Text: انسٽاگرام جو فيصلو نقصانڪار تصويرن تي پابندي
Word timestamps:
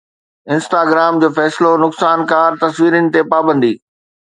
انسٽاگرام 0.53 1.13
جو 1.23 1.29
فيصلو 1.37 1.71
نقصانڪار 1.85 2.51
تصويرن 2.67 3.05
تي 3.15 3.21
پابندي 3.33 3.73